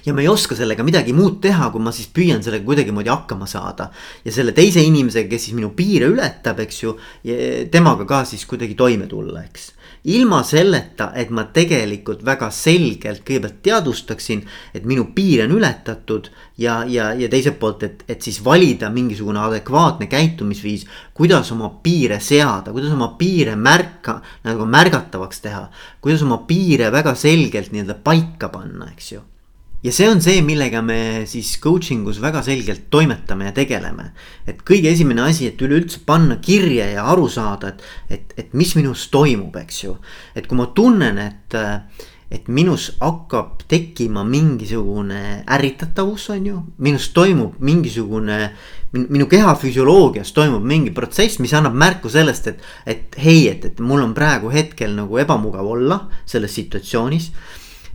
ja 0.06 0.14
ma 0.14 0.22
ei 0.22 0.28
oska 0.28 0.56
sellega 0.58 0.84
midagi 0.86 1.14
muud 1.16 1.40
teha, 1.44 1.70
kui 1.72 1.82
ma 1.82 1.92
siis 1.94 2.10
püüan 2.14 2.42
sellega 2.44 2.66
kuidagimoodi 2.66 3.12
hakkama 3.12 3.46
saada. 3.46 3.90
ja 4.24 4.32
selle 4.32 4.52
teise 4.52 4.82
inimesega, 4.84 5.28
kes 5.30 5.48
siis 5.48 5.56
minu 5.56 5.72
piire 5.76 6.08
ületab, 6.12 6.60
eks 6.64 6.82
ju, 6.82 6.94
temaga 7.72 8.06
ka 8.08 8.22
siis 8.28 8.46
kuidagi 8.48 8.74
toime 8.78 9.06
tulla, 9.06 9.42
eks. 9.44 9.72
ilma 10.14 10.42
selleta, 10.46 11.10
et 11.18 11.30
ma 11.34 11.44
tegelikult 11.52 12.24
väga 12.24 12.50
selgelt 12.54 13.24
kõigepealt 13.26 13.62
teadvustaksin, 13.62 14.44
et 14.74 14.86
minu 14.88 15.08
piir 15.14 15.44
on 15.44 15.56
ületatud 15.58 16.30
ja, 16.58 16.82
ja, 16.86 17.12
ja 17.14 17.28
teiselt 17.28 17.58
poolt, 17.60 17.82
et, 17.86 18.04
et 18.08 18.22
siis 18.22 18.40
valida 18.44 18.90
mingisugune 18.94 19.40
adekvaatne 19.42 20.08
käitumisviis, 20.10 20.86
kuidas 21.14 21.52
oma 21.54 21.70
piire 21.82 22.20
seada, 22.20 22.72
kuidas 22.72 22.94
oma 22.94 23.12
piire 23.18 23.56
märka, 23.56 24.20
nagu 24.46 24.68
märgatavaks 24.68 25.42
teha. 25.44 25.66
kuidas 26.00 26.22
oma 26.22 26.42
piire 26.46 26.92
väga 26.92 27.14
selgelt 27.14 27.72
nii-öelda 27.72 27.98
paika 28.04 28.48
panna, 28.52 28.92
eks 28.94 29.12
ju 29.12 29.24
ja 29.82 29.92
see 29.94 30.08
on 30.10 30.20
see, 30.22 30.40
millega 30.42 30.80
me 30.82 31.24
siis 31.30 31.52
coaching 31.62 32.06
us 32.10 32.18
väga 32.22 32.42
selgelt 32.42 32.88
toimetame 32.90 33.46
ja 33.46 33.54
tegeleme. 33.54 34.10
et 34.46 34.62
kõige 34.66 34.90
esimene 34.90 35.22
asi, 35.28 35.46
et 35.46 35.62
üleüldse 35.62 36.02
panna 36.06 36.38
kirja 36.42 36.88
ja 36.96 37.06
aru 37.12 37.28
saada, 37.30 37.68
et, 37.68 37.82
et, 38.10 38.34
et 38.36 38.54
mis 38.58 38.74
minus 38.74 39.06
toimub, 39.12 39.54
eks 39.62 39.82
ju. 39.84 39.96
et 40.34 40.46
kui 40.46 40.58
ma 40.58 40.66
tunnen, 40.74 41.20
et, 41.22 41.58
et 42.30 42.48
minus 42.48 42.90
hakkab 42.98 43.62
tekkima 43.70 44.24
mingisugune 44.26 45.44
ärritatavus, 45.46 46.26
on 46.34 46.50
ju. 46.50 46.64
minus 46.82 47.12
toimub 47.14 47.60
mingisugune, 47.62 48.40
minu 48.98 49.28
keha 49.30 49.54
füsioloogias 49.62 50.34
toimub 50.34 50.64
mingi 50.66 50.90
protsess, 50.96 51.38
mis 51.38 51.54
annab 51.54 51.78
märku 51.78 52.10
sellest, 52.10 52.50
et, 52.50 52.66
et 52.86 53.22
hei, 53.22 53.46
et, 53.52 53.70
et 53.70 53.80
mul 53.80 54.02
on 54.02 54.16
praegu 54.16 54.50
hetkel 54.50 54.98
nagu 54.98 55.22
ebamugav 55.22 55.70
olla 55.76 56.02
selles 56.26 56.58
situatsioonis 56.58 57.30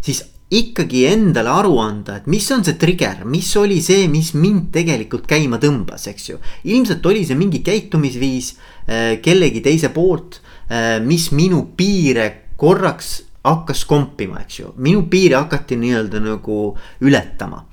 siis 0.04 0.24
ikkagi 0.54 1.06
endale 1.10 1.50
aru 1.50 1.78
anda, 1.82 2.20
et 2.20 2.28
mis 2.30 2.46
on 2.54 2.64
see 2.66 2.78
trigger, 2.80 3.24
mis 3.30 3.50
oli 3.58 3.80
see, 3.82 4.06
mis 4.12 4.34
mind 4.38 4.70
tegelikult 4.76 5.26
käima 5.30 5.60
tõmbas, 5.62 6.06
eks 6.12 6.30
ju. 6.30 6.40
ilmselt 6.70 7.06
oli 7.10 7.24
see 7.26 7.38
mingi 7.40 7.64
käitumisviis 7.66 8.54
äh, 8.54 9.22
kellegi 9.24 9.64
teise 9.66 9.90
poolt, 9.96 10.42
äh, 10.70 10.98
mis 11.04 11.32
minu 11.34 11.64
piire 11.78 12.30
korraks 12.60 13.16
hakkas 13.44 13.84
kompima, 13.90 14.44
eks 14.46 14.60
ju, 14.60 14.74
minu 14.84 15.08
piire 15.12 15.40
hakati 15.42 15.76
nii-öelda 15.80 16.22
nagu 16.24 16.60
ületama. 17.02 17.66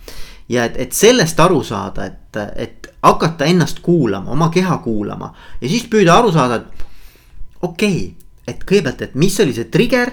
ja 0.51 0.65
et, 0.67 0.81
et 0.83 0.93
sellest 0.93 1.39
aru 1.41 1.61
saada, 1.63 2.07
et, 2.07 2.41
et 2.57 2.89
hakata 3.03 3.47
ennast 3.47 3.79
kuulama, 3.85 4.33
oma 4.33 4.49
keha 4.51 4.81
kuulama 4.83 5.31
ja 5.61 5.69
siis 5.69 5.87
püüda 5.87 6.17
aru 6.19 6.33
saada, 6.33 6.57
et 6.57 7.63
okei 7.63 8.01
okay,, 8.01 8.11
et 8.49 8.65
kõigepealt, 8.67 9.05
et 9.05 9.15
mis 9.15 9.37
oli 9.41 9.55
see 9.55 9.69
trigger 9.71 10.11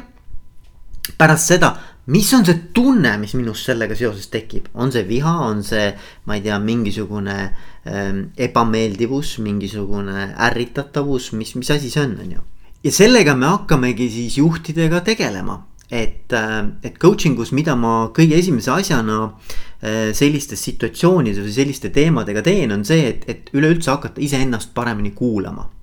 pärast 1.18 1.54
seda, 1.54 1.72
mis 2.08 2.34
on 2.34 2.46
see 2.48 2.60
tunne, 2.74 3.18
mis 3.20 3.34
minus 3.36 3.66
sellega 3.68 3.96
seoses 4.00 4.30
tekib, 4.32 4.70
on 4.80 4.92
see 4.96 5.04
viha, 5.08 5.34
on 5.44 5.64
see, 5.66 5.90
ma 6.28 6.38
ei 6.38 6.44
tea, 6.46 6.56
mingisugune 6.64 7.36
ähm, 7.84 8.22
ebameeldivus, 8.40 9.38
mingisugune 9.44 10.30
ärritatavus, 10.48 11.34
mis, 11.36 11.56
mis 11.60 11.72
asi 11.76 11.92
see 11.92 12.06
on, 12.06 12.16
on 12.24 12.38
ju. 12.38 12.46
ja 12.88 12.94
sellega 12.96 13.36
me 13.36 13.52
hakkamegi 13.52 14.08
siis 14.14 14.38
juhtidega 14.40 15.02
tegelema, 15.04 15.60
et, 15.92 16.32
äh, 16.32 16.58
et 16.88 16.96
coaching 17.00 17.40
us, 17.44 17.52
mida 17.52 17.76
ma 17.76 18.10
kõige 18.16 18.40
esimese 18.40 18.72
asjana 18.72 19.20
äh, 19.28 20.14
sellistes 20.16 20.64
situatsioonides 20.64 21.44
või 21.44 21.56
selliste 21.60 21.92
teemadega 21.92 22.46
teen, 22.46 22.72
on 22.72 22.88
see, 22.88 23.04
et, 23.12 23.28
et 23.28 23.52
üleüldse 23.52 23.92
hakata 23.92 24.24
iseennast 24.24 24.72
paremini 24.78 25.12
kuulama. 25.12 25.74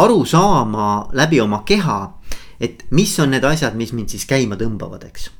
aru 0.00 0.24
saama 0.24 1.10
läbi 1.12 1.40
oma 1.44 1.60
keha, 1.68 2.14
et 2.60 2.86
mis 2.90 3.18
on 3.20 3.36
need 3.36 3.44
asjad, 3.44 3.76
mis 3.76 3.92
mind 3.92 4.16
siis 4.16 4.24
käima 4.24 4.56
tõmbavad, 4.56 5.04
eks 5.04 5.34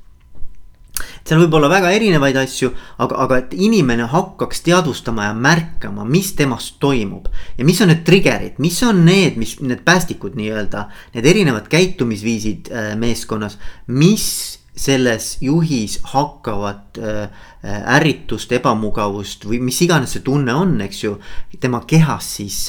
seal 1.27 1.43
võib 1.43 1.57
olla 1.59 1.71
väga 1.73 1.91
erinevaid 1.97 2.37
asju, 2.41 2.71
aga, 2.99 3.19
aga 3.25 3.41
et 3.43 3.57
inimene 3.57 4.09
hakkaks 4.11 4.63
teadvustama 4.67 5.29
ja 5.29 5.35
märkama, 5.35 6.07
mis 6.09 6.33
temas 6.39 6.71
toimub. 6.81 7.29
ja 7.59 7.65
mis 7.65 7.81
on 7.83 7.93
need 7.93 8.05
trigger'id, 8.07 8.59
mis 8.63 8.83
on 8.87 9.05
need, 9.07 9.37
mis 9.41 9.59
need 9.61 9.85
päästikud 9.87 10.39
nii-öelda, 10.39 10.89
need 11.17 11.27
erinevad 11.27 11.69
käitumisviisid 11.73 12.73
äh, 12.73 12.95
meeskonnas, 12.99 13.59
mis 13.87 14.59
selles 14.79 15.41
juhis 15.43 15.97
hakkavad 16.13 17.01
äh, 17.03 17.23
äh, 17.65 17.97
ärritust, 17.97 18.53
ebamugavust 18.55 19.49
või 19.49 19.59
mis 19.65 19.81
iganes 19.83 20.15
see 20.15 20.23
tunne 20.23 20.55
on, 20.55 20.77
eks 20.87 21.03
ju. 21.03 21.17
tema 21.61 21.81
kehas 21.87 22.29
siis 22.39 22.69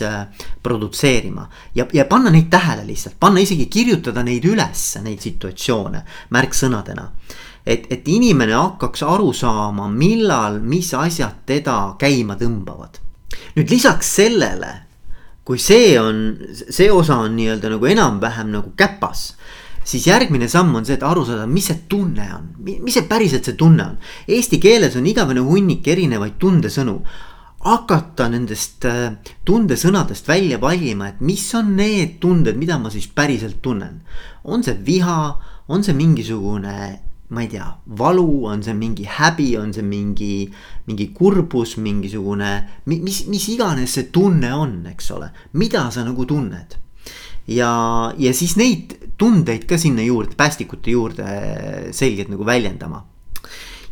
produtseerima 0.63 1.45
ja, 1.75 1.85
ja 1.93 2.05
panna 2.09 2.31
neid 2.33 2.49
tähele 2.49 2.87
lihtsalt, 2.87 3.19
panna 3.19 3.39
isegi 3.39 3.67
kirjutada 3.69 4.23
neid 4.25 4.45
ülesse, 4.49 5.03
neid 5.05 5.21
situatsioone 5.21 6.01
märksõnadena 6.33 7.05
et, 7.65 7.87
et 7.91 8.07
inimene 8.07 8.53
hakkaks 8.53 9.03
aru 9.03 9.33
saama, 9.33 9.87
millal, 9.89 10.59
mis 10.61 10.93
asjad 10.93 11.45
teda 11.45 11.95
käima 11.99 12.37
tõmbavad. 12.39 13.01
nüüd 13.55 13.69
lisaks 13.69 14.15
sellele, 14.19 14.73
kui 15.43 15.59
see 15.59 15.97
on, 15.99 16.37
see 16.53 16.91
osa 16.91 17.19
on 17.25 17.35
nii-öelda 17.35 17.73
nagu 17.73 17.85
enam-vähem 17.85 18.51
nagu 18.53 18.73
käpas 18.77 19.33
siis 19.89 20.07
järgmine 20.07 20.47
samm 20.47 20.75
on 20.75 20.85
see, 20.85 20.97
et 20.99 21.03
aru 21.05 21.23
saada, 21.25 21.47
mis 21.49 21.69
see 21.71 21.83
tunne 21.89 22.27
on, 22.35 22.51
mis 22.67 22.93
see 22.93 23.07
päriselt 23.09 23.47
see 23.47 23.57
tunne 23.59 23.85
on. 23.85 23.97
Eesti 24.29 24.59
keeles 24.61 24.97
on 24.99 25.07
igavene 25.09 25.43
hunnik 25.45 25.87
erinevaid 25.87 26.39
tundesõnu. 26.41 27.01
hakata 27.59 28.29
nendest 28.31 28.85
äh, 28.87 29.17
tundesõnadest 29.43 30.29
välja 30.29 30.61
valima, 30.61 31.09
et 31.09 31.19
mis 31.19 31.43
on 31.59 31.73
need 31.75 32.13
tunded, 32.23 32.55
mida 32.55 32.77
ma 32.79 32.87
siis 32.89 33.09
päriselt 33.11 33.61
tunnen. 33.61 34.01
on 34.43 34.63
see 34.63 34.77
viha, 34.85 35.39
on 35.67 35.83
see 35.83 35.93
mingisugune 35.93 36.99
ma 37.29 37.41
ei 37.41 37.47
tea, 37.47 37.67
valu, 37.99 38.45
on 38.49 38.63
see 38.65 38.73
mingi 38.73 39.05
häbi, 39.05 39.51
on 39.59 39.73
see 39.73 39.85
mingi, 39.85 40.49
mingi 40.89 41.09
kurbus, 41.13 41.75
mingisugune, 41.77 42.53
mis, 42.89 43.21
mis 43.29 43.45
iganes 43.53 43.93
see 43.97 44.07
tunne 44.13 44.49
on, 44.55 44.79
eks 44.89 45.11
ole, 45.13 45.29
mida 45.61 45.85
sa 45.93 46.05
nagu 46.07 46.25
tunned. 46.29 46.77
ja, 47.49 47.69
ja 48.17 48.33
siis 48.33 48.55
neid 48.57 48.95
tundeid 49.17 49.67
ka 49.69 49.77
sinna 49.77 50.05
juurde, 50.05 50.33
päästikute 50.37 50.93
juurde 50.93 51.29
selgelt 51.93 52.33
nagu 52.33 52.45
väljendama. 52.45 53.05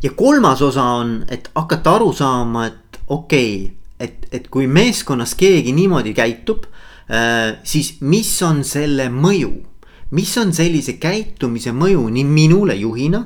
ja 0.02 0.10
kolmas 0.18 0.62
osa 0.62 0.90
on, 0.98 1.22
et 1.28 1.50
hakata 1.54 1.94
aru 1.94 2.12
saama, 2.12 2.66
et 2.66 3.00
okei 3.06 3.54
okay,, 3.54 3.74
et, 3.98 4.28
et 4.32 4.50
kui 4.50 4.66
meeskonnas 4.66 5.34
keegi 5.38 5.72
niimoodi 5.74 6.10
käitub 6.14 6.66
äh,, 7.06 7.58
siis 7.62 8.00
mis 8.00 8.34
on 8.42 8.64
selle 8.66 9.08
mõju 9.14 9.67
mis 10.10 10.36
on 10.40 10.52
sellise 10.56 10.96
käitumise 11.00 11.72
mõju 11.76 12.06
nii 12.12 12.24
minule 12.24 12.76
juhina 12.78 13.24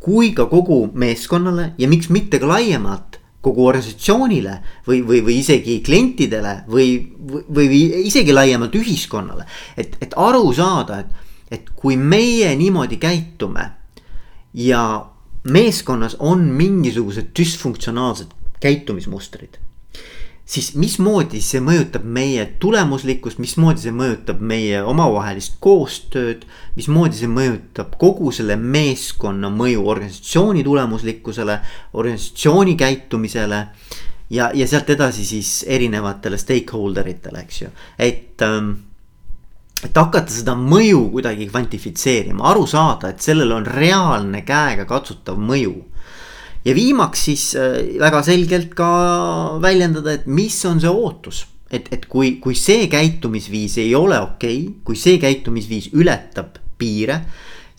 kui 0.00 0.32
ka 0.34 0.46
kogu 0.50 0.88
meeskonnale 0.94 1.74
ja 1.78 1.88
miks 1.88 2.10
mitte 2.10 2.40
ka 2.40 2.48
laiemalt 2.48 3.20
kogu 3.40 3.66
organisatsioonile 3.68 4.56
või, 4.86 5.00
või, 5.06 5.22
või 5.24 5.38
isegi 5.40 5.78
klientidele 5.84 6.54
või, 6.68 6.88
või, 7.30 7.44
või 7.56 7.80
isegi 8.04 8.34
laiemalt 8.34 8.74
ühiskonnale. 8.76 9.46
et, 9.76 9.96
et 10.00 10.16
aru 10.16 10.52
saada, 10.56 11.00
et, 11.00 11.32
et 11.50 11.70
kui 11.76 11.96
meie 11.96 12.52
niimoodi 12.56 13.00
käitume 13.00 13.70
ja 14.54 14.82
meeskonnas 15.44 16.18
on 16.18 16.44
mingisugused 16.52 17.32
düsfunktsionaalsed 17.36 18.36
käitumismustrid 18.60 19.56
siis 20.50 20.72
mismoodi 20.74 21.38
see 21.44 21.60
mõjutab 21.62 22.04
meie 22.10 22.44
tulemuslikkust, 22.62 23.38
mismoodi 23.42 23.84
see 23.84 23.94
mõjutab 23.94 24.40
meie 24.42 24.82
omavahelist 24.82 25.60
koostööd. 25.62 26.44
mismoodi 26.76 27.20
see 27.20 27.30
mõjutab 27.30 27.94
kogu 27.98 28.32
selle 28.34 28.56
meeskonna 28.56 29.50
mõju 29.50 29.86
organisatsiooni 29.86 30.64
tulemuslikkusele, 30.66 31.60
organisatsiooni 31.92 32.76
käitumisele. 32.76 33.66
ja, 34.30 34.50
ja 34.54 34.66
sealt 34.66 34.90
edasi 34.90 35.24
siis 35.24 35.64
erinevatele 35.66 36.38
stakeholder 36.38 37.08
itele, 37.08 37.46
eks 37.46 37.62
ju, 37.62 37.68
et 37.98 38.42
ähm, 38.42 38.72
et 39.84 39.96
hakata 39.96 40.32
seda 40.32 40.54
mõju 40.54 41.06
kuidagi 41.14 41.46
kvantifitseerima, 41.48 42.44
aru 42.50 42.66
saada, 42.66 43.08
et 43.08 43.22
sellel 43.22 43.52
on 43.52 43.66
reaalne 43.66 44.42
käega 44.44 44.84
katsutav 44.84 45.38
mõju 45.40 45.89
ja 46.64 46.74
viimaks 46.76 47.24
siis 47.30 47.46
äh, 47.58 47.78
väga 48.00 48.22
selgelt 48.26 48.74
ka 48.78 48.90
väljendada, 49.62 50.18
et 50.18 50.26
mis 50.26 50.58
on 50.68 50.80
see 50.80 50.90
ootus. 50.90 51.46
et, 51.70 51.86
et 51.94 52.06
kui, 52.10 52.36
kui 52.42 52.56
see 52.58 52.88
käitumisviis 52.90 53.78
ei 53.78 53.94
ole 53.94 54.18
okei 54.20 54.64
okay,, 54.64 54.82
kui 54.84 54.98
see 54.98 55.20
käitumisviis 55.22 55.92
ületab 55.94 56.58
piire 56.80 57.20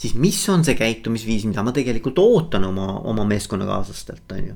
siis 0.02 0.16
mis 0.18 0.40
on 0.50 0.66
see 0.66 0.78
käitumisviis, 0.78 1.46
mida 1.50 1.64
ma 1.66 1.74
tegelikult 1.76 2.20
ootan 2.22 2.66
oma, 2.66 2.88
oma 3.12 3.26
meeskonnakaaslastelt, 3.30 4.26
on 4.34 4.48
ju. 4.48 4.56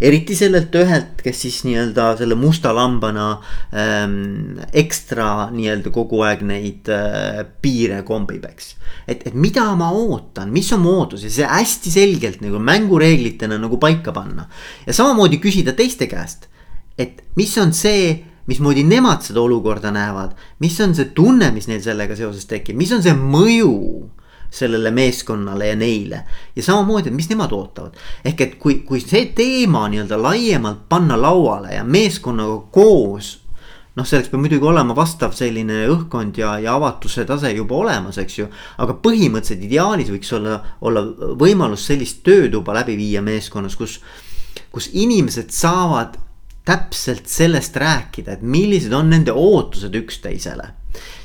Eriti 0.00 0.36
sellelt 0.38 0.74
ühelt, 0.78 1.22
kes 1.24 1.40
siis 1.44 1.60
nii-öelda 1.66 2.10
selle 2.18 2.36
musta 2.38 2.74
lambana 2.74 3.28
ähm, 3.74 4.58
ekstra 4.72 5.48
nii-öelda 5.54 5.92
kogu 5.94 6.22
aeg 6.26 6.44
neid 6.46 6.90
äh, 6.92 7.42
piire 7.62 8.02
kombib, 8.06 8.46
eks. 8.50 8.74
et, 9.06 9.26
et 9.30 9.34
mida 9.34 9.66
ma 9.78 9.90
ootan, 9.94 10.52
mis 10.54 10.70
on 10.74 10.84
mu 10.84 10.98
ootus 11.00 11.26
ja 11.26 11.32
see 11.32 11.48
hästi 11.50 11.94
selgelt 11.94 12.44
nagu 12.44 12.60
mängureeglitena 12.62 13.58
nagu 13.60 13.78
paika 13.82 14.14
panna. 14.16 14.48
ja 14.86 14.96
samamoodi 14.96 15.40
küsida 15.42 15.76
teiste 15.76 16.10
käest, 16.10 16.48
et 16.98 17.24
mis 17.38 17.56
on 17.58 17.74
see 17.74 18.14
mismoodi 18.46 18.84
nemad 18.84 19.24
seda 19.24 19.40
olukorda 19.40 19.92
näevad, 19.94 20.34
mis 20.60 20.76
on 20.84 20.92
see 20.96 21.12
tunne, 21.16 21.48
mis 21.54 21.68
neil 21.70 21.80
sellega 21.84 22.16
seoses 22.18 22.44
tekib, 22.50 22.76
mis 22.76 22.92
on 22.92 23.02
see 23.04 23.14
mõju 23.16 23.72
sellele 24.54 24.90
meeskonnale 24.94 25.68
ja 25.68 25.76
neile. 25.76 26.24
ja 26.56 26.62
samamoodi, 26.62 27.08
et 27.08 27.14
mis 27.14 27.28
nemad 27.28 27.52
ootavad. 27.52 27.96
ehk 28.24 28.40
et 28.40 28.58
kui, 28.58 28.80
kui 28.86 29.00
see 29.00 29.26
teema 29.36 29.86
nii-öelda 29.88 30.20
laiemalt 30.22 30.84
panna 30.88 31.20
lauale 31.20 31.74
ja 31.74 31.84
meeskonnaga 31.84 32.60
koos 32.70 33.38
noh, 33.94 34.06
selleks 34.06 34.30
peab 34.30 34.42
muidugi 34.42 34.66
olema 34.66 34.94
vastav 34.96 35.34
selline 35.36 35.84
õhkkond 35.92 36.38
ja, 36.38 36.56
ja 36.62 36.74
avatuse 36.78 37.24
tase 37.28 37.52
juba 37.54 37.78
olemas, 37.78 38.18
eks 38.18 38.38
ju. 38.38 38.48
aga 38.82 38.98
põhimõtteliselt 39.04 39.66
ideaalis 39.68 40.10
võiks 40.14 40.32
olla, 40.34 40.58
olla 40.82 41.04
võimalus 41.38 41.86
sellist 41.90 42.22
töötuba 42.26 42.74
läbi 42.80 42.98
viia 42.98 43.22
meeskonnas, 43.22 43.78
kus, 43.78 44.00
kus 44.74 44.90
inimesed 44.92 45.54
saavad 45.54 46.18
täpselt 46.64 47.28
sellest 47.28 47.76
rääkida, 47.76 48.38
et 48.38 48.42
millised 48.42 48.92
on 48.96 49.10
nende 49.12 49.34
ootused 49.36 49.94
üksteisele 49.94 50.72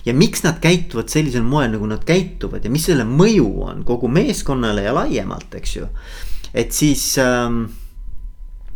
ja 0.05 0.13
miks 0.13 0.43
nad 0.43 0.59
käituvad 0.61 1.11
sellisel 1.11 1.43
moel, 1.43 1.71
nagu 1.73 1.87
nad 1.89 2.03
käituvad 2.07 2.65
ja 2.65 2.71
mis 2.71 2.87
selle 2.89 3.05
mõju 3.07 3.49
on 3.67 3.83
kogu 3.87 4.09
meeskonnale 4.11 4.85
ja 4.87 4.95
laiemalt, 4.95 5.53
eks 5.59 5.75
ju. 5.75 5.89
et 6.53 6.73
siis 6.75 7.03
ähm,, 7.21 7.65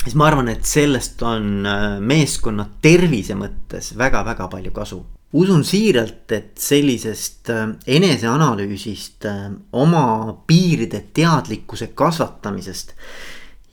siis 0.03 0.15
ma 0.19 0.29
arvan, 0.29 0.51
et 0.53 0.65
sellest 0.67 1.21
on 1.25 1.65
äh, 1.65 1.83
meeskonna 1.99 2.67
tervise 2.81 3.37
mõttes 3.39 3.93
väga-väga 3.97 4.49
palju 4.51 4.75
kasu 4.75 5.03
usun 5.33 5.63
siiralt, 5.65 6.29
et 6.31 6.53
sellisest 6.61 7.49
äh, 7.49 7.67
eneseanalüüsist, 7.87 9.25
äh, 9.29 9.49
oma 9.71 10.05
piiride 10.47 11.05
teadlikkuse 11.13 11.93
kasvatamisest 11.97 12.93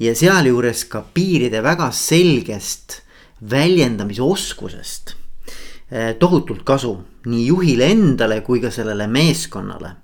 ja 0.01 0.17
sealjuures 0.17 0.87
ka 0.89 1.05
piiride 1.15 1.61
väga 1.63 1.91
selgest 1.93 3.03
väljendamise 3.51 4.23
oskusest 4.23 5.17
Eh, 5.91 6.15
tohutult 6.19 6.63
kasu 6.63 6.93
nii 7.27 7.47
juhile 7.47 7.91
endale 7.93 8.41
kui 8.47 8.61
ka 8.63 8.71
sellele 8.71 9.07
meeskonnale. 9.07 9.97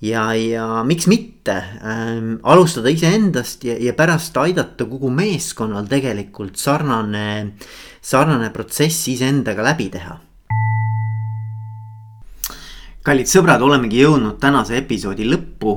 ja, 0.00 0.30
ja 0.34 0.82
miks 0.84 1.06
mitte 1.06 1.56
ähm, 1.84 2.34
alustada 2.42 2.88
iseendast 2.88 3.64
ja, 3.64 3.76
ja 3.80 3.92
pärast 3.94 4.36
aidata 4.36 4.84
kogu 4.84 5.10
meeskonnal 5.10 5.86
tegelikult 5.88 6.56
sarnane, 6.56 7.52
sarnane 8.00 8.50
protsess 8.50 9.08
iseendaga 9.08 9.62
läbi 9.62 9.90
teha 9.92 10.18
kallid 13.04 13.28
sõbrad, 13.30 13.62
olemegi 13.64 14.02
jõudnud 14.02 14.36
tänase 14.40 14.76
episoodi 14.80 15.24
lõppu 15.28 15.76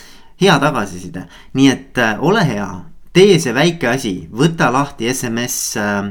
hea 0.41 0.57
tagasiside, 0.59 1.27
nii 1.57 1.69
et 1.69 2.01
äh, 2.01 2.17
ole 2.23 2.43
hea, 2.47 2.69
tee 3.13 3.37
see 3.43 3.53
väike 3.55 3.89
asi, 3.91 4.13
võta 4.31 4.71
lahti 4.73 5.09
SMS 5.11 5.57
äh, 5.79 6.09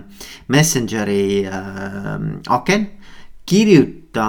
Messengeri 0.52 1.44
äh, 1.48 2.16
aken. 2.48 2.88
kirjuta 3.50 4.26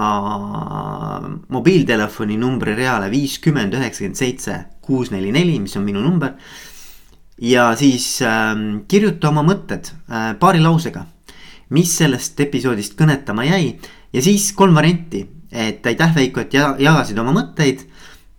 mobiiltelefoni 1.54 2.34
numbri 2.40 2.72
reale 2.74 3.06
viiskümmend 3.12 3.74
üheksakümmend 3.76 4.18
seitse 4.18 4.56
kuus 4.82 5.12
neli 5.12 5.30
neli, 5.30 5.60
mis 5.62 5.76
on 5.78 5.84
minu 5.86 6.00
number. 6.02 6.32
ja 7.38 7.70
siis 7.76 8.22
äh, 8.22 8.56
kirjuta 8.88 9.28
oma 9.28 9.44
mõtted 9.46 9.92
paari 10.40 10.60
lausega, 10.60 11.04
mis 11.70 11.94
sellest 11.98 12.40
episoodist 12.40 12.96
kõnetama 12.98 13.44
jäi 13.46 13.78
ja 14.12 14.22
siis 14.22 14.52
kolm 14.56 14.74
varianti, 14.74 15.26
et 15.52 15.86
aitäh 15.86 16.14
Veiko, 16.14 16.40
et 16.40 16.54
jagasid 16.54 17.18
oma 17.18 17.32
mõtteid. 17.36 17.86